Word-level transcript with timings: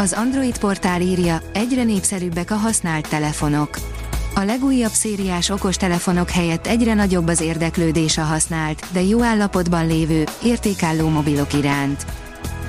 Az 0.00 0.12
Android 0.12 0.58
portál 0.58 1.00
írja, 1.00 1.42
egyre 1.52 1.82
népszerűbbek 1.84 2.50
a 2.50 2.54
használt 2.54 3.08
telefonok. 3.08 3.78
A 4.34 4.40
legújabb 4.40 4.90
szériás 4.90 5.50
okos 5.50 5.76
telefonok 5.76 6.30
helyett 6.30 6.66
egyre 6.66 6.94
nagyobb 6.94 7.28
az 7.28 7.40
érdeklődés 7.40 8.18
a 8.18 8.22
használt, 8.22 8.86
de 8.92 9.02
jó 9.02 9.22
állapotban 9.22 9.86
lévő, 9.86 10.24
értékálló 10.42 11.08
mobilok 11.08 11.52
iránt. 11.52 12.06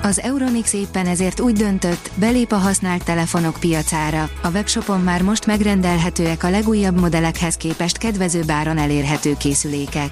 Az 0.02 0.20
Euronix 0.20 0.74
éppen 0.74 1.08
ezért 1.08 1.40
úgy 1.40 1.54
döntött, 1.54 2.12
belép 2.16 2.52
a 2.52 2.58
használt 2.58 3.04
telefonok 3.04 3.58
piacára, 3.60 4.30
a 4.42 4.50
webshopon 4.50 5.02
már 5.02 5.22
most 5.22 5.46
megrendelhetőek 5.46 6.44
a 6.44 6.50
legújabb 6.50 7.00
modellekhez 7.00 7.56
képest 7.56 7.98
kedvező 7.98 8.44
áron 8.48 8.78
elérhető 8.78 9.36
készülékek. 9.38 10.12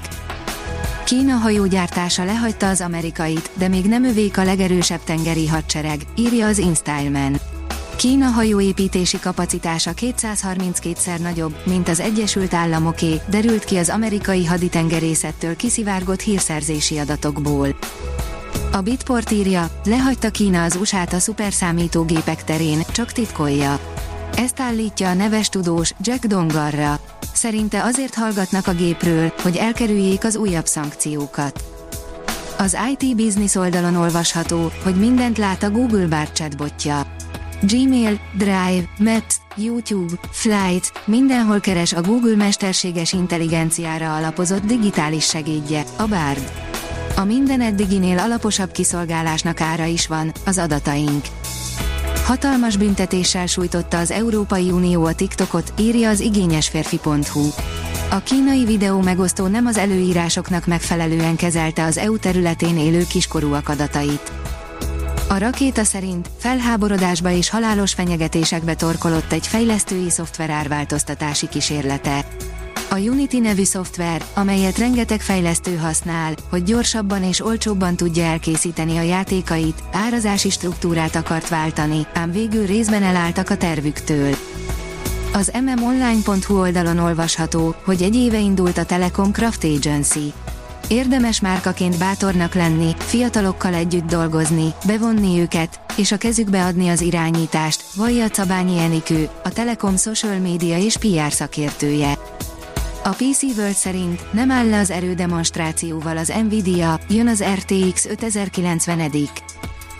Kína 1.09 1.35
hajógyártása 1.35 2.23
lehagyta 2.23 2.69
az 2.69 2.81
amerikait, 2.81 3.49
de 3.53 3.67
még 3.67 3.85
nem 3.85 4.03
övék 4.03 4.37
a 4.37 4.43
legerősebb 4.43 5.03
tengeri 5.03 5.47
hadsereg, 5.47 6.01
írja 6.15 6.47
az 6.47 6.57
InStyleman. 6.57 7.39
Kína 7.95 8.25
hajóépítési 8.25 9.19
kapacitása 9.19 9.91
232-szer 9.95 11.21
nagyobb, 11.21 11.55
mint 11.65 11.89
az 11.89 11.99
Egyesült 11.99 12.53
Államoké, 12.53 13.21
derült 13.29 13.63
ki 13.63 13.77
az 13.77 13.89
amerikai 13.89 14.45
haditengerészettől 14.45 15.55
kiszivárgott 15.55 16.21
hírszerzési 16.21 16.97
adatokból. 16.97 17.67
A 18.71 18.81
Bitport 18.81 19.31
írja, 19.31 19.69
lehagyta 19.85 20.29
Kína 20.29 20.63
az 20.63 20.75
USA-t 20.75 21.13
a 21.13 21.19
szuperszámítógépek 21.19 22.43
terén, 22.43 22.79
csak 22.91 23.11
titkolja. 23.11 23.79
Ezt 24.39 24.59
állítja 24.59 25.09
a 25.09 25.13
neves 25.13 25.49
tudós 25.49 25.93
Jack 26.01 26.25
Dongarra. 26.25 26.99
Szerinte 27.33 27.83
azért 27.83 28.13
hallgatnak 28.13 28.67
a 28.67 28.73
gépről, 28.73 29.33
hogy 29.41 29.55
elkerüljék 29.55 30.23
az 30.23 30.35
újabb 30.35 30.65
szankciókat. 30.65 31.63
Az 32.57 32.77
IT 32.91 33.15
Business 33.15 33.55
oldalon 33.55 33.95
olvasható, 33.95 34.71
hogy 34.83 34.95
mindent 34.95 35.37
lát 35.37 35.63
a 35.63 35.69
Google 35.69 36.07
Bar 36.07 36.31
chatbotja. 36.31 37.15
Gmail, 37.61 38.19
Drive, 38.37 38.89
Maps, 38.99 39.35
YouTube, 39.55 40.13
Flight, 40.31 40.91
mindenhol 41.05 41.59
keres 41.59 41.93
a 41.93 42.01
Google 42.01 42.35
mesterséges 42.35 43.13
intelligenciára 43.13 44.15
alapozott 44.15 44.65
digitális 44.65 45.25
segédje, 45.25 45.83
a 45.95 46.07
Bard. 46.07 46.51
A 47.15 47.23
minden 47.23 47.61
eddiginél 47.61 48.19
alaposabb 48.19 48.71
kiszolgálásnak 48.71 49.61
ára 49.61 49.85
is 49.85 50.07
van, 50.07 50.31
az 50.45 50.57
adataink. 50.57 51.25
Hatalmas 52.29 52.77
büntetéssel 52.77 53.45
sújtotta 53.45 53.97
az 53.97 54.11
Európai 54.11 54.71
Unió 54.71 55.05
a 55.05 55.15
TikTokot, 55.15 55.73
írja 55.79 56.09
az 56.09 56.19
igényesférfi.hu. 56.19 57.47
A 58.09 58.19
kínai 58.19 58.65
videó 58.65 58.99
megosztó 59.01 59.47
nem 59.47 59.65
az 59.65 59.77
előírásoknak 59.77 60.65
megfelelően 60.65 61.35
kezelte 61.35 61.83
az 61.83 61.97
EU 61.97 62.17
területén 62.17 62.77
élő 62.77 63.05
kiskorúak 63.09 63.69
adatait. 63.69 64.31
A 65.29 65.37
rakéta 65.37 65.83
szerint 65.83 66.29
felháborodásba 66.37 67.31
és 67.31 67.49
halálos 67.49 67.93
fenyegetésekbe 67.93 68.75
torkolott 68.75 69.31
egy 69.31 69.47
fejlesztői 69.47 70.09
szoftver 70.09 70.49
árváltoztatási 70.49 71.47
kísérlete. 71.47 72.25
A 72.91 72.97
Unity 72.97 73.37
nevű 73.39 73.63
szoftver, 73.63 74.25
amelyet 74.33 74.77
rengeteg 74.77 75.21
fejlesztő 75.21 75.75
használ, 75.75 76.33
hogy 76.49 76.63
gyorsabban 76.63 77.23
és 77.23 77.45
olcsóbban 77.45 77.95
tudja 77.95 78.23
elkészíteni 78.23 78.97
a 78.97 79.01
játékait, 79.01 79.83
árazási 79.91 80.49
struktúrát 80.49 81.15
akart 81.15 81.49
váltani, 81.49 82.07
ám 82.13 82.31
végül 82.31 82.65
részben 82.65 83.03
elálltak 83.03 83.49
a 83.49 83.57
tervüktől. 83.57 84.35
Az 85.33 85.51
mmonline.hu 85.61 86.59
oldalon 86.59 86.97
olvasható, 86.97 87.75
hogy 87.83 88.01
egy 88.01 88.15
éve 88.15 88.39
indult 88.39 88.77
a 88.77 88.85
Telekom 88.85 89.31
Craft 89.31 89.63
Agency. 89.63 90.33
Érdemes 90.87 91.41
márkaként 91.41 91.97
bátornak 91.97 92.53
lenni, 92.53 92.95
fiatalokkal 92.97 93.73
együtt 93.73 94.07
dolgozni, 94.07 94.73
bevonni 94.85 95.39
őket, 95.39 95.79
és 95.97 96.11
a 96.11 96.17
kezükbe 96.17 96.65
adni 96.65 96.89
az 96.89 97.01
irányítást, 97.01 97.93
vallja 97.95 98.29
Cabányi 98.29 98.79
Enikő, 98.79 99.29
a 99.43 99.49
Telekom 99.49 99.97
social 99.97 100.37
media 100.37 100.77
és 100.77 100.97
PR 100.97 101.31
szakértője. 101.31 102.28
A 103.03 103.09
PC 103.09 103.41
World 103.41 103.73
szerint 103.73 104.33
nem 104.33 104.51
áll 104.51 104.69
le 104.69 104.79
az 104.79 104.91
erődemonstrációval 104.91 106.17
az 106.17 106.33
Nvidia, 106.43 106.99
jön 107.09 107.27
az 107.27 107.43
RTX 107.43 108.05
5090 108.05 108.99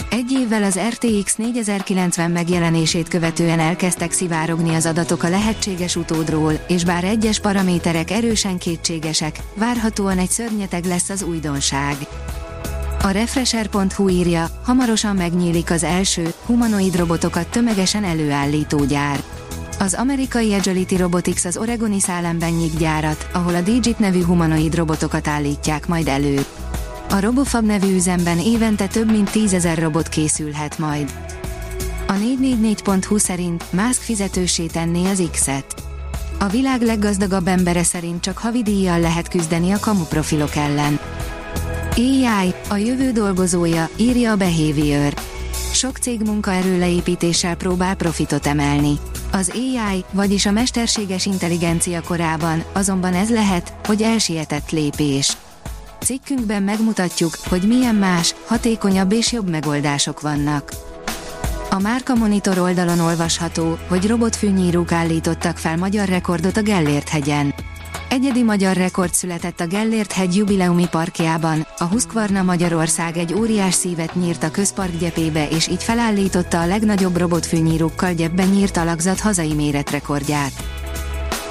egy 0.10 0.32
évvel 0.32 0.64
az 0.64 0.80
RTX 0.90 1.36
4090 1.36 2.32
megjelenését 2.32 3.08
követően 3.08 3.60
elkezdtek 3.60 4.12
szivárogni 4.12 4.76
az 4.76 4.86
adatok 4.86 5.24
a 5.24 5.30
lehetséges 5.30 5.96
utódról, 5.96 6.54
és 6.68 6.84
bár 6.84 7.04
egyes 7.04 7.40
paraméterek 7.40 8.12
erősen 8.12 8.58
kétségesek, 8.58 9.40
várhatóan 9.56 10.18
egy 10.18 10.30
szörnyeteg 10.30 10.86
lesz 10.86 11.10
az 11.10 11.24
újdonság. 11.24 11.96
A 13.02 13.10
Refresher.hu 13.10 14.10
írja, 14.10 14.48
hamarosan 14.64 15.16
megnyílik 15.16 15.72
az 15.72 15.84
első, 15.84 16.34
humanoid 16.46 16.96
robotokat 16.96 17.48
tömegesen 17.48 18.04
előállító 18.04 18.86
gyár. 18.86 19.24
Az 19.82 19.94
amerikai 19.94 20.54
Agility 20.54 20.96
Robotics 20.96 21.46
az 21.46 21.58
Oregoni 21.58 22.00
szállemben 22.00 22.52
nyit 22.52 22.78
gyárat, 22.78 23.30
ahol 23.34 23.56
a 23.56 23.62
Digit 23.62 24.00
nevű 24.00 24.24
humanoid 24.24 24.76
robotokat 24.76 25.28
állítják 25.28 25.88
majd 25.88 26.08
elő. 26.08 26.46
A 27.10 27.20
Robofab 27.20 27.66
nevű 27.66 27.96
üzemben 27.96 28.40
évente 28.40 28.88
több 28.88 29.12
mint 29.12 29.32
tízezer 29.32 29.78
robot 29.78 30.10
készülhet 30.10 30.78
majd. 30.78 31.12
A 32.08 32.14
444.hu 32.14 33.18
szerint 33.18 33.64
Musk 33.72 34.02
fizetősé 34.02 34.66
tenné 34.66 35.06
az 35.06 35.24
X-et. 35.32 35.84
A 36.40 36.48
világ 36.48 36.82
leggazdagabb 36.82 37.48
embere 37.48 37.84
szerint 37.84 38.22
csak 38.22 38.38
havidíjjal 38.38 39.00
lehet 39.00 39.28
küzdeni 39.28 39.72
a 39.72 39.80
kamuprofilok 39.80 40.56
ellen. 40.56 41.00
AI, 41.96 42.54
a 42.70 42.76
jövő 42.76 43.12
dolgozója, 43.12 43.90
írja 43.96 44.32
a 44.32 44.36
Behavior. 44.36 45.14
Sok 45.74 45.98
cég 45.98 46.22
munkaerő 46.22 46.80
leépítéssel 46.80 47.56
próbál 47.56 47.96
profitot 47.96 48.46
emelni. 48.46 49.00
Az 49.32 49.52
AI, 49.54 50.06
vagyis 50.12 50.46
a 50.46 50.52
mesterséges 50.52 51.26
intelligencia 51.26 52.02
korában, 52.02 52.64
azonban 52.74 53.14
ez 53.14 53.30
lehet, 53.30 53.74
hogy 53.86 54.02
elsietett 54.02 54.70
lépés. 54.70 55.38
Cikkünkben 56.00 56.64
megmutatjuk, 56.64 57.34
hogy 57.50 57.62
milyen 57.68 57.96
más, 57.96 58.36
hatékonyabb 58.46 59.12
és 59.12 59.32
jobb 59.32 59.50
megoldások 59.50 60.22
vannak. 60.22 60.74
A 61.70 61.80
Márka 61.80 62.16
Monitor 62.16 62.58
oldalon 62.58 63.00
olvasható, 63.00 63.78
hogy 63.88 64.08
robotfűnyírók 64.08 64.92
állítottak 64.92 65.58
fel 65.58 65.78
magyar 65.78 66.08
rekordot 66.08 66.58
a 66.58 66.62
Gellért 66.62 67.10
hegyen. 67.10 67.54
Egyedi 68.10 68.44
magyar 68.44 68.76
rekord 68.76 69.14
született 69.14 69.60
a 69.60 69.68
Gellért 69.68 70.12
hegy 70.12 70.36
jubileumi 70.36 70.88
parkjában, 70.88 71.68
a 71.78 71.84
Husqvarna 71.84 72.44
Magyarország 72.44 73.18
egy 73.18 73.34
óriás 73.34 73.74
szívet 73.74 74.16
nyírt 74.16 74.44
a 74.44 74.52
közpark 74.52 74.98
gyepébe 74.98 75.48
és 75.50 75.68
így 75.68 75.84
felállította 75.84 76.60
a 76.62 76.66
legnagyobb 76.66 77.18
robotfűnyírókkal 77.18 78.14
gyepben 78.14 78.48
nyírt 78.48 78.78
alakzat 78.78 79.20
hazai 79.20 79.54
méretrekordját. 79.54 80.52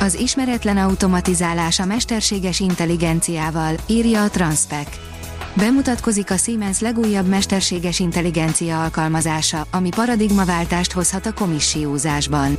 Az 0.00 0.14
ismeretlen 0.14 0.76
automatizálás 0.76 1.78
a 1.78 1.84
mesterséges 1.84 2.60
intelligenciával, 2.60 3.74
írja 3.86 4.22
a 4.22 4.30
Transpec. 4.30 4.88
Bemutatkozik 5.54 6.30
a 6.30 6.36
Siemens 6.36 6.80
legújabb 6.80 7.26
mesterséges 7.26 7.98
intelligencia 7.98 8.82
alkalmazása, 8.82 9.66
ami 9.70 9.88
paradigmaváltást 9.88 10.92
hozhat 10.92 11.26
a 11.26 11.32
komissiózásban. 11.32 12.58